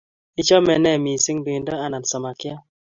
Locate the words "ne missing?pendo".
0.81-1.73